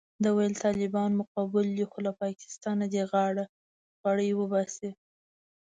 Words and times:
ده 0.23 0.29
ویل 0.35 0.53
طالبان 0.65 1.09
مو 1.17 1.23
قبول 1.35 1.65
دي 1.77 1.85
خو 1.91 1.97
له 2.05 2.11
پاکستانه 2.21 2.85
دې 2.93 3.03
غاړه 3.11 3.45
غړۍ 4.03 4.29
وباسي. 4.35 4.89